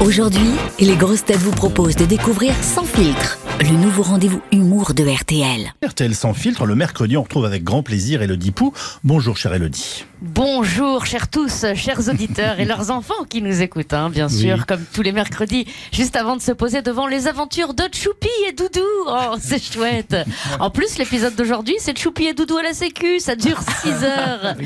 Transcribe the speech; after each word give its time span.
Aujourd'hui, 0.00 0.52
les 0.78 0.96
grosses 0.96 1.26
têtes 1.26 1.40
vous 1.40 1.50
proposent 1.50 1.94
de 1.94 2.06
découvrir 2.06 2.54
Sans 2.62 2.84
filtre, 2.84 3.38
le 3.60 3.76
nouveau 3.76 4.02
rendez-vous 4.02 4.40
humour 4.50 4.94
de 4.94 5.04
RTL. 5.04 5.74
RTL 5.86 6.14
sans 6.14 6.32
filtre, 6.32 6.64
le 6.64 6.74
mercredi, 6.74 7.18
on 7.18 7.22
retrouve 7.22 7.44
avec 7.44 7.64
grand 7.64 7.82
plaisir 7.82 8.22
Elodie 8.22 8.50
Pou. 8.50 8.72
Bonjour, 9.04 9.36
chère 9.36 9.52
Elodie. 9.52 10.06
Bonjour, 10.22 11.06
chers 11.06 11.28
tous, 11.30 11.64
chers 11.74 12.08
auditeurs 12.10 12.60
et 12.60 12.66
leurs 12.66 12.90
enfants 12.90 13.24
qui 13.26 13.40
nous 13.40 13.62
écoutent, 13.62 13.94
hein, 13.94 14.10
bien 14.10 14.28
sûr, 14.28 14.56
Oui. 14.58 14.64
comme 14.68 14.84
tous 14.92 15.00
les 15.00 15.12
mercredis, 15.12 15.66
juste 15.92 16.14
avant 16.14 16.36
de 16.36 16.42
se 16.42 16.52
poser 16.52 16.82
devant 16.82 17.06
les 17.06 17.26
aventures 17.26 17.72
de 17.72 17.84
Choupi 17.90 18.28
et 18.46 18.52
Doudou. 18.52 18.84
Oh, 19.06 19.36
c'est 19.40 19.62
chouette. 19.62 20.14
En 20.60 20.68
plus, 20.68 20.98
l'épisode 20.98 21.34
d'aujourd'hui, 21.36 21.76
c'est 21.78 21.98
Choupi 21.98 22.26
et 22.26 22.34
Doudou 22.34 22.58
à 22.58 22.62
la 22.62 22.74
Sécu. 22.74 23.18
Ça 23.18 23.34
dure 23.34 23.58
6 23.82 23.88
heures. 24.04 24.56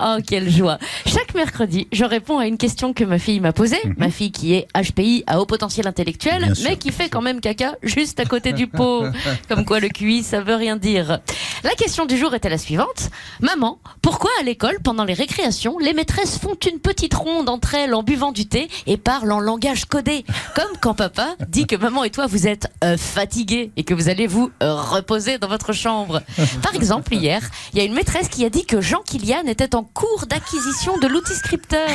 Oh, 0.00 0.16
quelle 0.26 0.50
joie. 0.50 0.78
Chaque 1.04 1.34
mercredi, 1.34 1.88
je 1.92 2.04
réponds 2.06 2.38
à 2.38 2.46
une 2.46 2.56
question 2.56 2.94
que 2.94 3.04
ma 3.04 3.18
fille 3.18 3.40
m'a 3.40 3.52
posée. 3.52 3.80
Ma 3.98 4.08
fille 4.08 4.32
qui 4.32 4.54
est 4.54 4.66
HPI 4.74 5.24
à 5.26 5.40
haut 5.40 5.46
potentiel 5.46 5.86
intellectuel, 5.86 6.46
Mhm. 6.48 6.54
Sûr. 6.54 6.70
mais 6.70 6.76
qui 6.78 6.90
fait 6.90 7.10
quand 7.10 7.20
même 7.20 7.40
caca 7.42 7.74
juste 7.82 8.18
à 8.18 8.24
côté 8.24 8.54
du 8.54 8.66
pot. 8.66 9.04
Comme 9.50 9.66
quoi 9.66 9.78
le 9.78 9.88
QI, 9.90 10.22
ça 10.22 10.40
veut 10.40 10.54
rien 10.56 10.76
dire. 10.76 11.18
La 11.64 11.70
question 11.72 12.06
du 12.06 12.16
jour 12.16 12.34
était 12.34 12.48
la 12.48 12.58
suivante. 12.58 13.10
Maman, 13.40 13.78
pourquoi 14.00 14.30
à 14.40 14.42
l'école, 14.42 14.78
pendant 14.82 15.01
les 15.04 15.14
récréations, 15.14 15.78
les 15.78 15.92
maîtresses 15.92 16.38
font 16.38 16.56
une 16.70 16.78
petite 16.78 17.14
ronde 17.14 17.48
entre 17.48 17.74
elles 17.74 17.94
en 17.94 18.02
buvant 18.02 18.32
du 18.32 18.46
thé 18.46 18.68
et 18.86 18.96
parlent 18.96 19.32
en 19.32 19.40
langage 19.40 19.84
codé 19.86 20.24
Comme 20.54 20.76
quand 20.80 20.94
papa 20.94 21.36
dit 21.48 21.66
que 21.66 21.76
maman 21.76 22.04
et 22.04 22.10
toi, 22.10 22.26
vous 22.26 22.46
êtes 22.46 22.68
euh, 22.84 22.96
fatigués 22.96 23.70
et 23.76 23.84
que 23.84 23.94
vous 23.94 24.08
allez 24.08 24.26
vous 24.26 24.50
euh, 24.62 24.74
reposer 24.74 25.38
dans 25.38 25.48
votre 25.48 25.72
chambre. 25.72 26.22
Par 26.62 26.74
exemple, 26.74 27.14
hier, 27.14 27.42
il 27.72 27.78
y 27.78 27.82
a 27.82 27.84
une 27.84 27.94
maîtresse 27.94 28.28
qui 28.28 28.44
a 28.44 28.50
dit 28.50 28.64
que 28.64 28.80
Jean 28.80 29.02
Kilian 29.04 29.46
était 29.46 29.74
en 29.74 29.82
cours 29.82 30.26
d'acquisition 30.26 30.98
de 30.98 31.06
l'outil 31.06 31.34
scripteur 31.34 31.88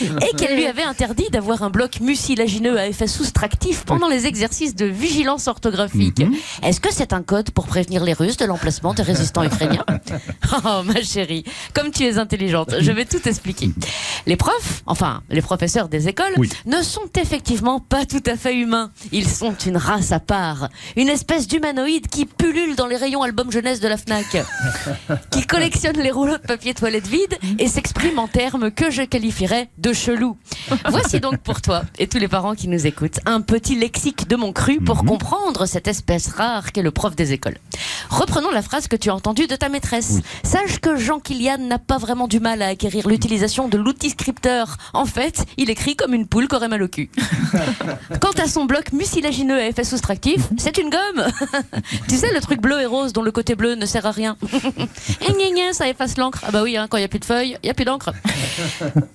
et 0.00 0.36
qu'elle 0.36 0.56
lui 0.56 0.66
avait 0.66 0.82
interdit 0.82 1.28
d'avoir 1.30 1.62
un 1.62 1.70
bloc 1.70 2.00
mucilagineux 2.00 2.78
à 2.78 2.86
effet 2.86 3.06
soustractif 3.06 3.84
pendant 3.84 4.08
les 4.08 4.26
exercices 4.26 4.74
de 4.74 4.86
vigilance 4.86 5.48
orthographique. 5.48 6.22
Est-ce 6.62 6.80
que 6.80 6.92
c'est 6.92 7.12
un 7.12 7.22
code 7.22 7.50
pour 7.50 7.66
prévenir 7.66 8.04
les 8.04 8.12
Russes 8.12 8.36
de 8.36 8.44
l'emplacement 8.44 8.94
des 8.94 9.02
résistants 9.02 9.44
ukrainiens? 9.44 9.84
Oh 10.64 10.82
ma 10.82 11.02
chérie, 11.02 11.44
comme 11.74 11.90
tu 11.90 12.04
es 12.04 12.18
intelligente, 12.18 12.37
je 12.38 12.92
vais 12.92 13.04
tout 13.04 13.26
expliquer. 13.28 13.70
Les 14.26 14.36
profs, 14.36 14.82
enfin 14.86 15.22
les 15.30 15.42
professeurs 15.42 15.88
des 15.88 16.08
écoles, 16.08 16.32
Oui. 16.36 16.50
ne 16.66 16.82
sont 16.82 17.08
effectivement 17.20 17.80
pas 17.80 18.04
tout 18.06 18.22
à 18.26 18.36
fait 18.36 18.56
humains. 18.56 18.90
Ils 19.12 19.28
sont 19.28 19.54
une 19.66 19.76
race 19.76 20.12
à 20.12 20.20
part, 20.20 20.68
une 20.96 21.08
espèce 21.08 21.46
d'humanoïde 21.48 22.08
qui 22.08 22.26
pullule 22.26 22.76
dans 22.76 22.86
les 22.86 22.96
rayons 22.96 23.22
album 23.22 23.50
jeunesse 23.50 23.80
de 23.80 23.88
la 23.88 23.96
Fnac, 23.96 24.36
qui 25.30 25.46
collectionne 25.46 25.96
les 25.98 26.10
rouleaux 26.10 26.36
de 26.38 26.42
papier 26.46 26.74
toilette 26.74 27.06
vides 27.06 27.38
et 27.58 27.68
s'exprime 27.68 28.18
en 28.18 28.28
termes 28.28 28.70
que 28.70 28.90
je 28.90 29.02
qualifierais 29.02 29.68
de 29.78 29.92
chelou. 29.92 30.36
Voici 30.88 31.20
donc 31.20 31.38
pour 31.38 31.60
toi 31.60 31.82
et 31.98 32.06
tous 32.06 32.18
les 32.18 32.28
parents 32.28 32.54
qui 32.54 32.68
nous 32.68 32.86
écoutent 32.86 33.20
un 33.26 33.40
petit 33.40 33.76
lexique 33.76 34.28
de 34.28 34.36
mon 34.36 34.52
cru 34.52 34.80
pour 34.80 35.04
comprendre 35.04 35.66
cette 35.66 35.88
espèce 35.88 36.28
rare 36.28 36.72
qu'est 36.72 36.82
le 36.82 36.90
prof 36.90 37.16
des 37.16 37.32
écoles. 37.32 37.56
Reprenons 38.10 38.50
la 38.50 38.62
phrase 38.62 38.88
que 38.88 38.96
tu 38.96 39.10
as 39.10 39.14
entendue 39.14 39.46
de 39.46 39.56
ta 39.56 39.68
maîtresse. 39.68 40.20
Sache 40.42 40.78
que 40.80 40.96
Jean 40.96 41.20
Kilian 41.20 41.58
n'a 41.58 41.78
pas 41.78 41.98
vraiment 41.98 42.28
du 42.28 42.40
mal 42.40 42.62
à 42.62 42.68
acquérir 42.68 43.08
l'utilisation 43.08 43.68
de 43.68 43.78
l'outil 43.78 44.10
scripteur. 44.10 44.76
En 44.94 45.04
fait, 45.04 45.44
il 45.56 45.70
écrit 45.70 45.96
comme 45.96 46.14
une 46.14 46.26
poule 46.26 46.48
qui 46.48 46.56
aurait 46.56 46.68
mal 46.68 46.82
au 46.82 46.88
cul. 46.88 47.10
Quant 48.20 48.42
à 48.42 48.48
son 48.48 48.64
bloc 48.64 48.92
mucilagineux 48.92 49.58
à 49.58 49.66
effet 49.66 49.84
soustractif, 49.84 50.48
c'est 50.56 50.78
une 50.78 50.90
gomme. 50.90 51.26
tu 52.08 52.16
sais, 52.16 52.32
le 52.32 52.40
truc 52.40 52.60
bleu 52.60 52.80
et 52.80 52.86
rose 52.86 53.12
dont 53.12 53.22
le 53.22 53.32
côté 53.32 53.54
bleu 53.54 53.74
ne 53.74 53.86
sert 53.86 54.06
à 54.06 54.10
rien. 54.10 54.36
Ça 55.72 55.88
efface 55.88 56.16
l'encre. 56.16 56.40
Ah 56.46 56.50
bah 56.50 56.62
oui, 56.62 56.76
hein, 56.76 56.86
quand 56.88 56.96
il 56.96 57.00
n'y 57.00 57.04
a 57.04 57.08
plus 57.08 57.18
de 57.18 57.24
feuilles, 57.24 57.56
il 57.62 57.66
n'y 57.66 57.70
a 57.70 57.74
plus 57.74 57.84
d'encre. 57.84 58.12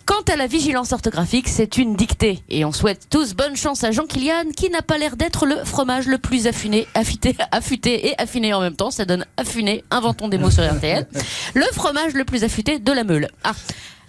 Quant 0.05 0.21
à 0.31 0.35
la 0.35 0.47
vigilance 0.47 0.91
orthographique, 0.93 1.49
c'est 1.49 1.77
une 1.77 1.95
dictée. 1.95 2.43
Et 2.49 2.63
on 2.63 2.71
souhaite 2.71 3.07
tous 3.09 3.33
bonne 3.33 3.55
chance 3.55 3.83
à 3.83 3.91
Jean 3.91 4.05
Kilian, 4.05 4.51
qui 4.55 4.69
n'a 4.69 4.81
pas 4.81 4.97
l'air 4.97 5.15
d'être 5.15 5.45
le 5.45 5.63
fromage 5.65 6.05
le 6.05 6.17
plus 6.17 6.47
affiné, 6.47 6.87
affûté, 6.93 7.35
affûté 7.51 8.07
et 8.07 8.21
affiné 8.21 8.53
en 8.53 8.61
même 8.61 8.75
temps. 8.75 8.82
Ça 8.91 9.05
donne 9.05 9.25
affiné, 9.37 9.83
inventons 9.91 10.27
des 10.27 10.37
mots 10.37 10.51
sur 10.51 10.63
RTL. 10.63 11.07
Le 11.53 11.65
fromage 11.73 12.13
le 12.13 12.25
plus 12.25 12.43
affûté 12.43 12.79
de 12.79 12.91
la 12.91 13.03
meule. 13.03 13.27
Ah. 13.43 13.53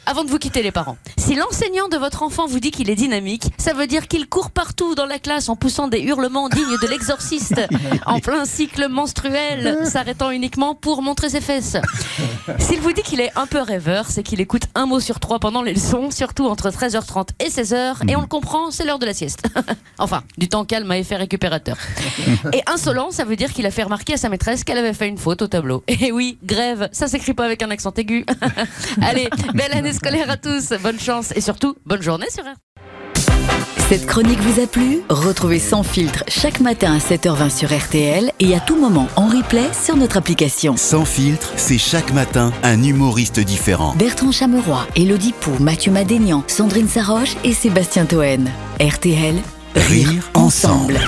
Avant 0.07 0.23
de 0.23 0.29
vous 0.29 0.39
quitter 0.39 0.63
les 0.63 0.71
parents, 0.71 0.99
si 1.17 1.35
l'enseignant 1.35 1.89
de 1.89 1.97
votre 1.97 2.23
enfant 2.23 2.47
vous 2.47 2.61
dit 2.61 2.71
qu'il 2.71 2.91
est 2.91 2.95
dynamique, 2.95 3.45
ça 3.57 3.73
veut 3.73 3.87
dire 3.87 4.07
qu'il 4.07 4.29
court 4.29 4.51
partout 4.51 4.95
dans 4.95 5.07
la 5.07 5.19
classe 5.19 5.49
en 5.49 5.57
poussant 5.57 5.89
des 5.89 6.01
hurlements 6.01 6.51
dignes 6.51 6.77
de 6.83 6.87
l'exorciste, 6.87 7.59
en 8.07 8.21
plein 8.21 8.45
cycle 8.45 8.89
menstruel, 8.89 9.79
s'arrêtant 9.87 10.31
uniquement 10.31 10.75
pour 10.75 11.01
montrer 11.01 11.31
ses 11.31 11.41
fesses. 11.41 11.79
S'il 12.59 12.81
vous 12.81 12.93
dit 12.93 13.01
qu'il 13.01 13.23
est 13.23 13.33
un 13.35 13.47
peu 13.47 13.61
rêveur, 13.61 14.11
c'est 14.11 14.23
qu'il 14.23 14.43
écoute 14.43 14.65
un 14.75 14.85
mot 14.85 15.01
sur 15.01 15.21
trois 15.21 15.39
pendant 15.39 15.63
les 15.63 15.73
leçons, 15.73 16.11
surtout 16.11 16.47
entre 16.49 16.69
13h30 16.69 17.29
et 17.41 17.49
16h, 17.49 18.07
et 18.07 18.15
on 18.15 18.21
le 18.21 18.27
comprend, 18.27 18.71
c'est 18.71 18.85
l'heure 18.85 18.99
de 18.99 19.07
la 19.07 19.15
sieste. 19.15 19.45
enfin, 19.99 20.23
du 20.37 20.49
temps 20.49 20.67
calme 20.67 20.91
à 20.91 20.99
effet 20.99 21.17
récupérateur. 21.17 21.79
Et 22.53 22.61
insolent, 22.67 23.11
ça 23.11 23.25
veut 23.25 23.37
dire 23.37 23.55
qu'il 23.55 23.65
a 23.65 23.71
fait 23.71 23.85
remarquer 23.85 24.15
à 24.15 24.17
sa 24.19 24.29
maîtresse 24.29 24.65
qu'elle 24.65 24.79
avait 24.79 24.93
fait 24.93 25.09
une 25.09 25.19
faute 25.19 25.41
au 25.41 25.47
tableau. 25.47 25.83
Et 25.89 26.13
oui, 26.13 26.37
grève, 26.45 26.91
ça 26.93 27.09
s'écrit 27.09 27.33
pas 27.33 27.47
avec 27.47 27.63
un 27.63 27.71
accent 27.71 27.93
aigu. 27.97 28.27
Allez, 29.01 29.31
belle 29.55 29.73
année 29.73 29.94
scolaire 29.95 30.31
à 30.31 30.37
tous, 30.37 30.73
bonne 30.83 31.01
chance 31.01 31.33
et 31.37 31.41
surtout 31.41 31.77
bonne 31.87 32.03
journée 32.03 32.31
sur 32.31 32.43
RTL. 32.43 32.55
Cette 33.89 34.07
chronique 34.07 34.41
vous 34.41 34.63
a 34.63 34.67
plu? 34.67 35.01
Retrouvez 35.11 35.59
Sans 35.59 35.83
filtre 35.83 36.25
chaque 36.27 36.61
matin 36.61 36.95
à 36.95 36.99
7h20 36.99 37.51
sur 37.51 37.69
RTL 37.77 38.33
et 38.41 38.55
à 38.55 38.61
tout 38.61 38.77
moment 38.77 39.09
en 39.17 39.27
replay 39.27 39.69
sur 39.73 39.97
notre 39.97 40.17
application. 40.17 40.77
Sans 40.79 41.05
filtre, 41.05 41.53
c'est 41.57 41.77
chaque 41.77 42.13
matin 42.13 42.51
un 42.63 42.83
humoriste 42.83 43.41
différent. 43.41 43.95
Bertrand 43.97 44.33
Chameroy, 44.33 44.87
Elodie 44.97 45.35
Pou, 45.39 45.53
Mathieu 45.61 45.93
Madénian, 45.93 46.45
Sandrine 46.47 46.89
Saroche 46.89 47.37
et 47.45 47.53
Sébastien 47.53 48.07
Toen. 48.07 48.51
RTL, 48.81 49.37
Rire 49.77 50.31
ensemble. 50.35 50.99